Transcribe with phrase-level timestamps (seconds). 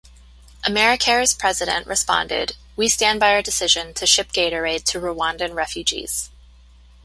[0.65, 6.31] AmeriCares' president responded: We stand by our decision to ship Gatorade to Rwandan refugees.